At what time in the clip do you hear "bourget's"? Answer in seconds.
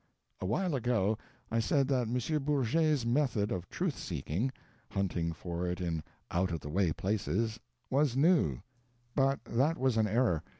2.43-3.05